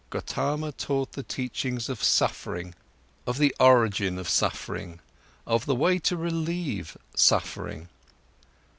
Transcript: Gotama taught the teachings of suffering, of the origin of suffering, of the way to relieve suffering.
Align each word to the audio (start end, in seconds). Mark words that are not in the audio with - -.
Gotama 0.09 0.71
taught 0.71 1.11
the 1.11 1.21
teachings 1.21 1.87
of 1.87 2.03
suffering, 2.03 2.73
of 3.27 3.37
the 3.37 3.55
origin 3.59 4.17
of 4.17 4.27
suffering, 4.27 4.99
of 5.45 5.67
the 5.67 5.75
way 5.75 5.99
to 5.99 6.17
relieve 6.17 6.97
suffering. 7.15 7.87